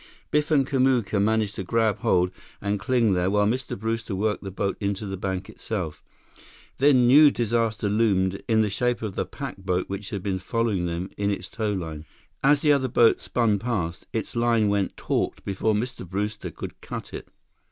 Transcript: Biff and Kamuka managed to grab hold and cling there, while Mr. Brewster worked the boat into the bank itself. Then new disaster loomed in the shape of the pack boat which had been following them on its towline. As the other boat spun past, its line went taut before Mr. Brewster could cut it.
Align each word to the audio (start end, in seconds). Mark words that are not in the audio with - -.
Biff 0.31 0.49
and 0.49 0.65
Kamuka 0.65 1.21
managed 1.21 1.53
to 1.57 1.63
grab 1.63 1.99
hold 1.99 2.31
and 2.59 2.79
cling 2.79 3.13
there, 3.13 3.29
while 3.29 3.45
Mr. 3.45 3.77
Brewster 3.77 4.15
worked 4.15 4.41
the 4.43 4.49
boat 4.49 4.75
into 4.79 5.05
the 5.05 5.15
bank 5.15 5.47
itself. 5.47 6.01
Then 6.79 7.05
new 7.05 7.29
disaster 7.29 7.87
loomed 7.87 8.41
in 8.47 8.63
the 8.63 8.71
shape 8.71 9.03
of 9.03 9.13
the 9.13 9.27
pack 9.27 9.57
boat 9.59 9.89
which 9.89 10.09
had 10.09 10.23
been 10.23 10.39
following 10.39 10.87
them 10.87 11.11
on 11.19 11.29
its 11.29 11.47
towline. 11.47 12.05
As 12.43 12.61
the 12.63 12.73
other 12.73 12.87
boat 12.87 13.21
spun 13.21 13.59
past, 13.59 14.07
its 14.11 14.35
line 14.35 14.69
went 14.69 14.97
taut 14.97 15.45
before 15.45 15.75
Mr. 15.75 16.09
Brewster 16.09 16.49
could 16.49 16.81
cut 16.81 17.13
it. 17.13 17.27